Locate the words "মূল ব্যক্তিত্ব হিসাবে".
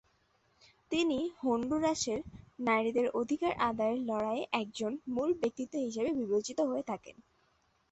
5.07-6.09